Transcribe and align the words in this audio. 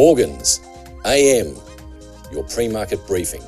Morgans, 0.00 0.60
AM, 1.04 1.54
your 2.32 2.42
pre 2.44 2.68
market 2.68 3.06
briefing. 3.06 3.42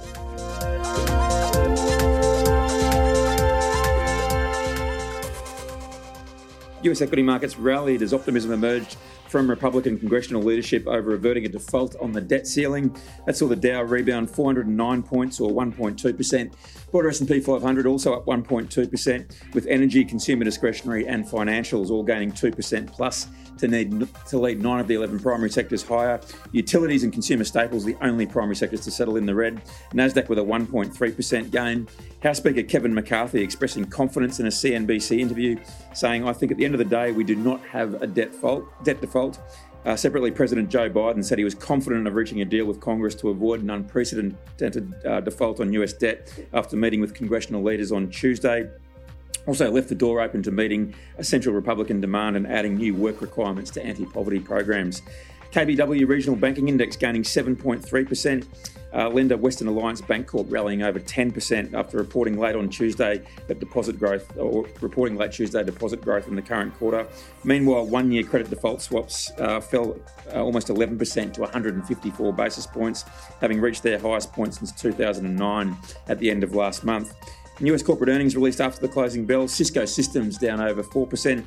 US 6.84 7.00
equity 7.00 7.22
markets 7.22 7.58
rallied 7.58 8.03
as 8.03 8.12
optimism 8.12 8.53
emerged 8.53 8.96
from 9.28 9.48
Republican 9.48 9.98
congressional 9.98 10.42
leadership 10.42 10.87
over 10.87 11.15
averting 11.15 11.47
a 11.47 11.48
default 11.48 11.97
on 11.97 12.12
the 12.12 12.21
debt 12.21 12.47
ceiling. 12.47 12.94
That 13.24 13.35
saw 13.35 13.48
the 13.48 13.56
Dow 13.56 13.83
rebound 13.83 14.30
409 14.30 15.03
points 15.03 15.40
or 15.40 15.51
1.2%. 15.51 16.52
Broader 16.91 17.09
S&P 17.09 17.41
500 17.41 17.87
also 17.87 18.12
up 18.12 18.27
1.2%, 18.27 19.55
with 19.55 19.66
energy, 19.66 20.05
consumer 20.05 20.45
discretionary 20.45 21.06
and 21.06 21.24
financials 21.24 21.88
all 21.88 22.02
gaining 22.02 22.30
2% 22.30 22.92
plus 22.92 23.28
to, 23.56 23.69
need, 23.69 24.07
to 24.29 24.38
lead 24.38 24.60
nine 24.60 24.80
of 24.80 24.88
the 24.88 24.95
11 24.95 25.21
primary 25.21 25.49
sectors 25.49 25.83
higher. 25.83 26.21
Utilities 26.51 27.02
and 27.02 27.12
consumer 27.12 27.45
staples 27.45 27.87
the 27.87 27.96
only 28.02 28.27
primary 28.27 28.57
sectors 28.57 28.80
to 28.80 28.91
settle 28.91 29.16
in 29.16 29.24
the 29.24 29.35
red. 29.35 29.62
Nasdaq 29.95 30.29
with 30.29 30.38
a 30.38 30.43
1.3% 30.43 31.51
gain. 31.51 31.88
House 32.23 32.37
Speaker 32.37 32.62
Kevin 32.62 32.93
McCarthy 32.93 33.43
expressing 33.43 33.87
confidence 33.87 34.41
in 34.41 34.46
a 34.46 34.51
CNBC 34.51 35.19
interview, 35.19 35.57
saying, 35.95 36.29
"I 36.29 36.33
think 36.35 36.52
at 36.52 36.59
the 36.59 36.65
end 36.65 36.72
of 36.75 36.79
the 36.79 36.85
day 36.85 37.12
we 37.12 37.25
do 37.25 37.37
not 37.37 37.61
have 37.67 38.01
a 38.03 38.07
debt 38.07 38.33
default. 38.33 38.85
Debt 38.85 39.01
default." 39.01 39.39
Uh, 39.85 39.97
separately, 39.97 40.30
President 40.30 40.71
Joe 40.71 40.89
Biden 40.89 41.25
said 41.25 41.39
he 41.39 41.45
was 41.45 41.57
confident 41.57 42.07
of 42.07 42.15
reaching 42.15 42.41
a 42.41 42.45
deal 42.45 42.67
with 42.67 42.79
Congress 42.80 43.17
to 43.17 43.30
avoid 43.30 43.63
an 43.63 43.71
unprecedented 43.71 44.95
uh, 45.05 45.21
default 45.21 45.61
on 45.61 45.73
US 45.73 45.93
debt 45.93 46.33
after 46.53 46.77
meeting 46.77 47.01
with 47.01 47.15
congressional 47.15 47.63
leaders 47.63 47.91
on 47.91 48.09
Tuesday. 48.09 48.71
Also, 49.47 49.69
left 49.73 49.89
the 49.89 49.95
door 49.97 50.21
open 50.21 50.41
to 50.45 50.53
meeting 50.53 50.95
a 51.19 51.25
central 51.25 51.53
Republican 51.53 52.01
demand 52.01 52.37
and 52.37 52.47
adding 52.47 52.77
new 52.77 52.95
work 52.95 53.21
requirements 53.21 53.73
to 53.73 53.85
anti 53.85 54.07
poverty 54.07 54.39
programs. 54.39 55.02
KBW 55.52 56.09
Regional 56.09 56.35
Banking 56.35 56.68
Index 56.68 56.96
gaining 56.96 57.23
7.3%. 57.23 58.46
Uh, 58.95 59.09
lender 59.09 59.38
Western 59.38 59.68
Alliance 59.68 60.02
Bank 60.02 60.29
Bancorp 60.29 60.46
rallying 60.51 60.82
over 60.82 61.01
10% 61.01 61.73
after 61.73 61.96
reporting 61.96 62.38
late 62.38 62.54
on 62.54 62.68
Tuesday 62.68 63.23
that 63.46 63.59
deposit 63.59 63.99
growth, 63.99 64.36
or 64.36 64.66
reporting 64.82 65.16
late 65.16 65.32
Tuesday 65.32 65.64
deposit 65.64 66.02
growth 66.02 66.28
in 66.28 66.36
the 66.36 66.42
current 66.42 66.74
quarter. 66.74 67.06
Meanwhile, 67.42 67.86
one 67.86 68.12
year 68.12 68.22
credit 68.22 68.50
default 68.50 68.82
swaps 68.82 69.30
uh, 69.38 69.60
fell 69.60 69.96
uh, 70.34 70.42
almost 70.42 70.68
11% 70.68 71.32
to 71.34 71.40
154 71.40 72.32
basis 72.34 72.66
points, 72.66 73.05
having 73.40 73.60
reached 73.60 73.82
their 73.82 73.98
highest 73.98 74.32
point 74.32 74.55
since 74.55 74.72
2009 74.72 75.77
at 76.08 76.18
the 76.18 76.30
end 76.30 76.44
of 76.44 76.55
last 76.55 76.84
month. 76.84 77.14
US 77.60 77.82
corporate 77.82 78.10
earnings 78.10 78.34
released 78.36 78.60
after 78.60 78.80
the 78.80 78.88
closing 78.88 79.24
bell. 79.24 79.48
Cisco 79.48 79.84
Systems 79.84 80.36
down 80.36 80.60
over 80.60 80.82
4% 80.82 81.44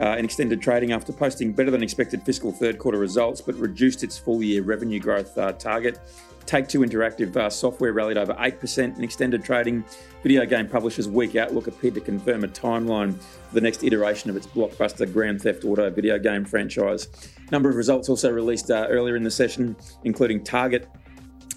uh, 0.00 0.16
in 0.18 0.24
extended 0.24 0.60
trading 0.60 0.92
after 0.92 1.12
posting 1.12 1.52
better 1.52 1.70
than 1.70 1.82
expected 1.82 2.22
fiscal 2.22 2.52
third 2.52 2.78
quarter 2.78 2.98
results, 2.98 3.40
but 3.40 3.54
reduced 3.56 4.04
its 4.04 4.18
full 4.18 4.42
year 4.42 4.62
revenue 4.62 5.00
growth 5.00 5.36
uh, 5.38 5.52
target. 5.52 5.98
Take 6.46 6.68
Two 6.68 6.80
Interactive 6.80 7.36
uh, 7.36 7.50
software 7.50 7.92
rallied 7.92 8.16
over 8.16 8.32
8% 8.34 8.96
in 8.96 9.02
extended 9.02 9.44
trading. 9.44 9.84
Video 10.22 10.46
game 10.46 10.68
publishers' 10.68 11.08
weak 11.08 11.34
outlook 11.34 11.66
appeared 11.66 11.94
to 11.94 12.00
confirm 12.00 12.44
a 12.44 12.48
timeline 12.48 13.14
for 13.14 13.54
the 13.54 13.60
next 13.60 13.82
iteration 13.82 14.30
of 14.30 14.36
its 14.36 14.46
blockbuster 14.46 15.12
Grand 15.12 15.42
Theft 15.42 15.64
Auto 15.64 15.90
video 15.90 16.18
game 16.18 16.44
franchise. 16.44 17.08
A 17.48 17.50
number 17.50 17.68
of 17.68 17.74
results 17.74 18.08
also 18.08 18.30
released 18.30 18.70
uh, 18.70 18.86
earlier 18.88 19.16
in 19.16 19.24
the 19.24 19.30
session, 19.30 19.74
including 20.04 20.44
Target, 20.44 20.88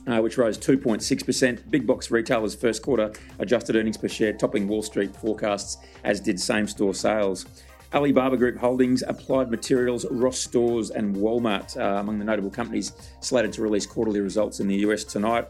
uh, 0.08 0.20
which 0.22 0.38
rose 0.40 0.58
2.6%. 0.58 1.70
Big 1.70 1.86
box 1.86 2.10
retailers' 2.10 2.56
first 2.56 2.82
quarter 2.82 3.14
adjusted 3.38 3.76
earnings 3.76 3.98
per 3.98 4.08
share 4.08 4.34
topping 4.34 4.68
Wall 4.68 4.82
Street 4.82 5.16
forecasts, 5.16 5.78
as 6.04 6.20
did 6.20 6.40
same 6.40 6.66
store 6.66 6.96
sales. 6.96 7.46
Alibaba 7.94 8.38
Group 8.38 8.58
Holdings, 8.58 9.04
Applied 9.08 9.50
Materials, 9.50 10.06
Ross 10.12 10.40
Stores, 10.40 10.92
and 10.92 11.16
Walmart 11.16 11.76
uh, 11.76 12.00
among 12.00 12.20
the 12.20 12.26
notable 12.26 12.52
companies 12.52 12.94
slated 13.20 13.52
to 13.54 13.64
release 13.64 13.88
quarterly 13.88 14.20
results 14.20 14.60
in 14.60 14.68
the 14.68 14.76
US 14.78 15.04
tonight. 15.04 15.48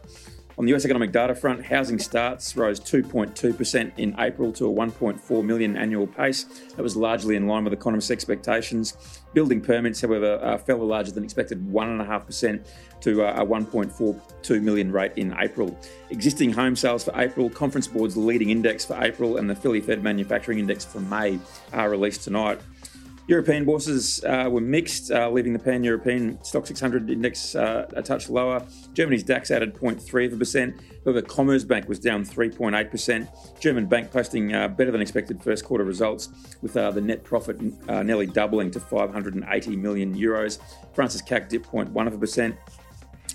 On 0.60 0.66
the 0.66 0.74
US 0.74 0.84
economic 0.84 1.10
data 1.10 1.34
front, 1.34 1.64
housing 1.64 1.98
starts 1.98 2.54
rose 2.54 2.78
2.2% 2.80 3.92
in 3.96 4.14
April 4.18 4.52
to 4.52 4.66
a 4.66 4.70
1.4 4.70 5.42
million 5.42 5.74
annual 5.74 6.06
pace. 6.06 6.44
That 6.76 6.82
was 6.82 6.94
largely 6.94 7.34
in 7.34 7.46
line 7.46 7.64
with 7.64 7.72
economists' 7.72 8.10
expectations. 8.10 8.94
Building 9.32 9.62
permits, 9.62 10.02
however, 10.02 10.38
uh, 10.42 10.58
fell 10.58 10.86
larger 10.86 11.12
than 11.12 11.24
expected 11.24 11.66
1.5% 11.66 12.66
to 13.00 13.24
uh, 13.24 13.42
a 13.42 13.46
1.42 13.46 14.60
million 14.60 14.92
rate 14.92 15.12
in 15.16 15.34
April. 15.38 15.74
Existing 16.10 16.52
home 16.52 16.76
sales 16.76 17.04
for 17.04 17.18
April, 17.18 17.48
Conference 17.48 17.86
Board's 17.86 18.18
leading 18.18 18.50
index 18.50 18.84
for 18.84 19.02
April, 19.02 19.38
and 19.38 19.48
the 19.48 19.54
Philly 19.54 19.80
Fed 19.80 20.02
Manufacturing 20.02 20.58
Index 20.58 20.84
for 20.84 21.00
May 21.00 21.40
are 21.72 21.88
released 21.88 22.22
tonight. 22.22 22.60
European 23.30 23.64
bourses 23.64 24.24
uh, 24.24 24.48
were 24.50 24.60
mixed, 24.60 25.12
uh, 25.12 25.30
leaving 25.30 25.52
the 25.52 25.58
pan 25.60 25.84
European 25.84 26.36
STOXX 26.38 26.66
600 26.66 27.10
index 27.10 27.54
uh, 27.54 27.86
a 27.94 28.02
touch 28.02 28.28
lower. 28.28 28.66
Germany's 28.92 29.22
DAX 29.22 29.52
added 29.52 29.72
0.3%. 29.72 30.80
However, 31.04 31.22
Commerzbank 31.22 31.86
was 31.86 32.00
down 32.00 32.24
3.8%. 32.24 33.60
German 33.60 33.86
bank 33.86 34.10
posting 34.10 34.52
uh, 34.52 34.66
better 34.66 34.90
than 34.90 35.00
expected 35.00 35.40
first 35.44 35.64
quarter 35.64 35.84
results, 35.84 36.28
with 36.60 36.76
uh, 36.76 36.90
the 36.90 37.00
net 37.00 37.22
profit 37.22 37.60
uh, 37.88 38.02
nearly 38.02 38.26
doubling 38.26 38.68
to 38.72 38.80
580 38.80 39.76
million 39.76 40.12
euros. 40.12 40.58
France's 40.92 41.22
CAC 41.22 41.48
dipped 41.48 41.70
0.1%. 41.70 42.56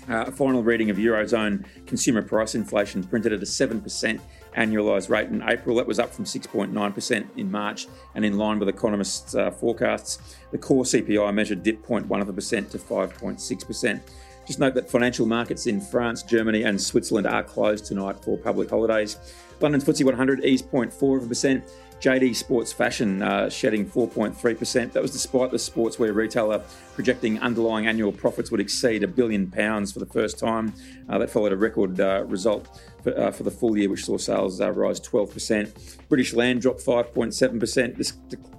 Uh, 0.08 0.24
a 0.26 0.30
final 0.30 0.62
reading 0.62 0.90
of 0.90 0.98
Eurozone 0.98 1.64
consumer 1.86 2.20
price 2.20 2.54
inflation 2.54 3.02
printed 3.02 3.32
at 3.32 3.40
a 3.40 3.46
7% 3.46 4.20
annualised 4.56 5.08
rate 5.10 5.28
in 5.28 5.42
April. 5.48 5.76
That 5.76 5.86
was 5.86 5.98
up 5.98 6.12
from 6.12 6.24
6.9% 6.24 7.26
in 7.36 7.50
March 7.50 7.86
and 8.14 8.24
in 8.24 8.38
line 8.38 8.58
with 8.58 8.68
economists' 8.68 9.34
uh, 9.34 9.50
forecasts. 9.50 10.36
The 10.50 10.58
core 10.58 10.84
CPI 10.84 11.32
measure 11.34 11.54
dipped 11.54 11.86
0.1% 11.86 12.70
to 12.70 12.78
5.6%. 12.78 14.00
Just 14.46 14.58
note 14.60 14.74
that 14.74 14.88
financial 14.88 15.26
markets 15.26 15.66
in 15.66 15.80
France, 15.80 16.22
Germany, 16.22 16.62
and 16.62 16.80
Switzerland 16.80 17.26
are 17.26 17.42
closed 17.42 17.84
tonight 17.84 18.16
for 18.22 18.38
public 18.38 18.70
holidays. 18.70 19.16
London's 19.60 19.84
FTSE 19.84 20.04
100 20.04 20.44
eased 20.44 20.70
0.4%. 20.70 21.62
JD 22.00 22.36
Sports 22.36 22.72
Fashion 22.72 23.22
uh, 23.22 23.48
shedding 23.48 23.86
4.3%. 23.86 24.92
That 24.92 25.02
was 25.02 25.10
despite 25.10 25.50
the 25.50 25.56
sportswear 25.56 26.14
retailer 26.14 26.62
projecting 26.94 27.40
underlying 27.40 27.86
annual 27.86 28.12
profits 28.12 28.50
would 28.50 28.60
exceed 28.60 29.02
a 29.02 29.08
billion 29.08 29.50
pounds 29.50 29.92
for 29.92 29.98
the 29.98 30.06
first 30.06 30.38
time. 30.38 30.74
Uh, 31.08 31.18
that 31.18 31.30
followed 31.30 31.52
a 31.52 31.56
record 31.56 32.00
uh, 32.00 32.24
result 32.26 32.80
for, 33.02 33.18
uh, 33.18 33.30
for, 33.30 33.44
the 33.44 33.50
full 33.50 33.76
year, 33.76 33.88
which 33.88 34.04
saw 34.04 34.16
sales 34.18 34.60
uh, 34.60 34.70
rise 34.72 35.00
12%. 35.00 36.08
British 36.08 36.34
Land 36.34 36.62
dropped 36.62 36.84
5.7%. 36.84 37.96
This 37.96 38.12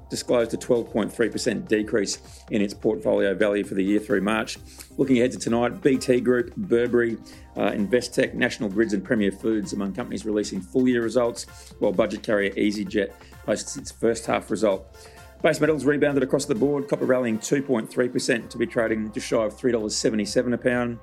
disclosed 0.09 0.53
a 0.53 0.57
12.3% 0.57 1.67
decrease 1.67 2.41
in 2.51 2.61
its 2.61 2.73
portfolio 2.73 3.33
value 3.33 3.63
for 3.63 3.75
the 3.75 3.83
year 3.83 3.99
through 3.99 4.21
March. 4.21 4.57
Looking 4.97 5.17
ahead 5.17 5.31
to 5.33 5.39
tonight, 5.39 5.81
BT 5.81 6.21
Group, 6.21 6.55
Burberry, 6.55 7.17
uh, 7.55 7.71
Investec, 7.71 8.33
National 8.33 8.69
Grids, 8.69 8.93
and 8.93 9.03
Premier 9.03 9.31
Foods 9.31 9.73
among 9.73 9.93
companies 9.93 10.25
releasing 10.25 10.61
full 10.61 10.87
year 10.87 11.03
results, 11.03 11.73
while 11.79 11.91
budget 11.91 12.23
carrier 12.23 12.51
EasyJet 12.51 13.11
posts 13.45 13.77
its 13.77 13.91
first 13.91 14.25
half 14.25 14.51
result. 14.51 14.95
Base 15.43 15.61
metals 15.61 15.85
rebounded 15.85 16.23
across 16.23 16.45
the 16.45 16.55
board, 16.55 16.87
copper 16.87 17.05
rallying 17.05 17.37
2.3% 17.37 18.49
to 18.49 18.57
be 18.57 18.65
trading 18.65 19.11
just 19.11 19.27
shy 19.27 19.43
of 19.43 19.55
$3.77 19.55 20.53
a 20.53 20.57
pound. 20.57 20.99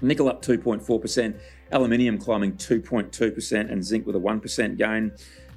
Nickel 0.00 0.28
up 0.28 0.42
2.4%, 0.42 1.38
aluminium 1.72 2.18
climbing 2.18 2.52
2.2%, 2.52 3.70
and 3.70 3.84
zinc 3.84 4.06
with 4.06 4.16
a 4.16 4.18
1% 4.18 4.78
gain. 4.78 5.12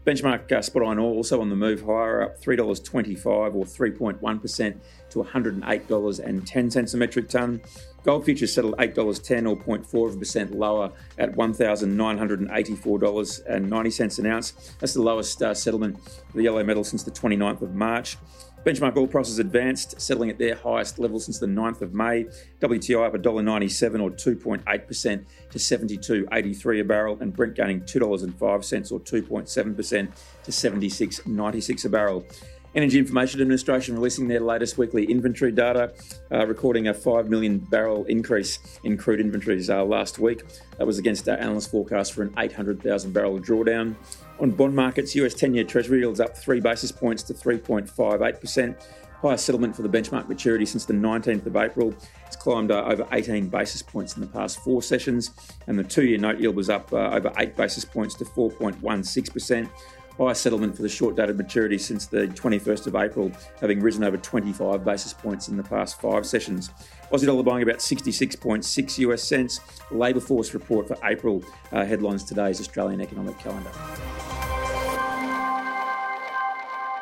Benchmark 0.05 0.51
uh, 0.51 0.61
spot 0.61 0.83
iron 0.83 0.97
ore 0.97 1.13
also 1.13 1.41
on 1.41 1.49
the 1.49 1.55
move 1.55 1.81
higher, 1.81 2.23
up 2.23 2.41
$3.25 2.41 3.53
or 3.53 3.65
3.1% 3.65 4.77
to 5.11 5.23
$108.10 5.23 6.93
a 6.93 6.97
metric 6.97 7.29
tonne. 7.29 7.61
Gold 8.03 8.25
futures 8.25 8.51
settled 8.51 8.75
$8.10 8.77 9.47
or 9.47 9.55
0.4% 9.55 10.55
lower 10.55 10.91
at 11.19 11.33
$1,984.90 11.33 14.19
an 14.19 14.25
ounce. 14.25 14.73
That's 14.79 14.95
the 14.95 15.03
lowest 15.03 15.43
uh, 15.43 15.53
settlement 15.53 16.03
for 16.03 16.37
the 16.37 16.43
yellow 16.43 16.63
metal 16.63 16.83
since 16.83 17.03
the 17.03 17.11
29th 17.11 17.61
of 17.61 17.75
March. 17.75 18.17
Benchmark 18.65 18.95
oil 18.95 19.07
prices 19.07 19.39
advanced, 19.39 19.99
settling 19.99 20.29
at 20.29 20.37
their 20.37 20.53
highest 20.53 20.99
level 20.99 21.19
since 21.19 21.39
the 21.39 21.47
9th 21.47 21.81
of 21.81 21.95
May. 21.95 22.25
WTI 22.59 23.07
up 23.07 23.13
$1.97 23.13 24.01
or 24.01 24.11
2.8% 24.11 25.25
to 25.49 25.57
72.83 25.57 26.79
a 26.79 26.83
barrel, 26.83 27.17
and 27.21 27.35
Brent 27.35 27.55
gaining 27.55 27.81
$2.05 27.81 28.91
or 28.91 28.99
2.7% 28.99 30.11
to 30.43 30.51
76.96 30.51 31.85
a 31.85 31.89
barrel. 31.89 32.23
Energy 32.73 32.99
Information 32.99 33.41
Administration 33.41 33.95
releasing 33.95 34.29
their 34.29 34.39
latest 34.39 34.77
weekly 34.77 35.03
inventory 35.03 35.51
data, 35.51 35.93
uh, 36.31 36.47
recording 36.47 36.87
a 36.87 36.93
5 36.93 37.29
million 37.29 37.57
barrel 37.57 38.05
increase 38.05 38.59
in 38.85 38.97
crude 38.97 39.19
inventories 39.19 39.69
uh, 39.69 39.83
last 39.83 40.19
week. 40.19 40.43
That 40.77 40.87
was 40.87 40.97
against 40.97 41.27
our 41.27 41.35
analyst 41.35 41.69
forecast 41.69 42.13
for 42.13 42.23
an 42.23 42.33
800,000 42.37 43.11
barrel 43.11 43.39
drawdown. 43.39 43.95
On 44.39 44.51
bond 44.51 44.73
markets, 44.73 45.13
US 45.15 45.33
10 45.33 45.53
year 45.53 45.65
Treasury 45.65 45.99
yields 45.99 46.21
up 46.21 46.37
3 46.37 46.61
basis 46.61 46.93
points 46.93 47.23
to 47.23 47.33
3.58%. 47.33 48.81
Highest 49.21 49.45
settlement 49.45 49.75
for 49.75 49.81
the 49.81 49.89
benchmark 49.89 50.29
maturity 50.29 50.65
since 50.65 50.85
the 50.85 50.93
19th 50.93 51.45
of 51.45 51.57
April. 51.57 51.93
It's 52.25 52.37
climbed 52.37 52.71
uh, 52.71 52.85
over 52.85 53.05
18 53.11 53.49
basis 53.49 53.83
points 53.83 54.15
in 54.15 54.21
the 54.21 54.27
past 54.27 54.59
four 54.61 54.81
sessions, 54.81 55.31
and 55.67 55.77
the 55.77 55.83
two 55.83 56.05
year 56.05 56.17
note 56.17 56.39
yield 56.39 56.55
was 56.55 56.69
up 56.69 56.91
uh, 56.93 57.09
over 57.11 57.31
8 57.37 57.55
basis 57.57 57.83
points 57.83 58.15
to 58.15 58.25
4.16%. 58.25 59.69
highest 60.17 60.41
settlement 60.41 60.75
for 60.75 60.81
the 60.81 60.89
short 60.89 61.15
dated 61.15 61.37
maturity 61.37 61.77
since 61.77 62.05
the 62.05 62.27
21st 62.27 62.87
of 62.87 62.95
April, 62.95 63.31
having 63.59 63.79
risen 63.81 64.03
over 64.03 64.17
25 64.17 64.83
basis 64.83 65.13
points 65.13 65.47
in 65.47 65.57
the 65.57 65.63
past 65.63 65.99
five 65.99 66.25
sessions. 66.25 66.69
Aussie 67.11 67.25
dollar 67.25 67.43
buying 67.43 67.63
about 67.63 67.77
66.6 67.77 68.97
US 68.99 69.23
cents. 69.23 69.59
Labour 69.91 70.19
force 70.19 70.53
report 70.53 70.87
for 70.87 70.97
April 71.03 71.43
uh, 71.71 71.85
headlines 71.85 72.23
today's 72.23 72.59
Australian 72.59 73.01
economic 73.01 73.37
calendar. 73.39 73.71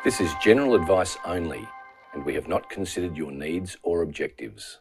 This 0.02 0.20
is 0.20 0.32
general 0.42 0.74
advice 0.74 1.18
only, 1.26 1.68
and 2.14 2.24
we 2.24 2.34
have 2.34 2.48
not 2.48 2.70
considered 2.70 3.16
your 3.16 3.30
needs 3.30 3.76
or 3.82 4.02
objectives. 4.02 4.78